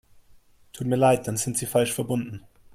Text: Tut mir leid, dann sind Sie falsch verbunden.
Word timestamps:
Tut 0.73 0.87
mir 0.87 0.95
leid, 0.95 1.27
dann 1.27 1.37
sind 1.37 1.59
Sie 1.59 1.67
falsch 1.67 1.93
verbunden. 1.93 2.41